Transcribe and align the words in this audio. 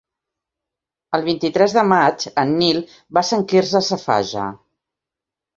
El 1.17 1.25
vint-i-tres 1.27 1.75
de 1.79 1.83
maig 1.91 2.25
en 2.45 2.55
Nil 2.63 2.81
va 3.19 3.23
a 3.25 3.31
Sant 3.33 3.47
Quirze 3.53 3.83
Safaja. 3.93 4.51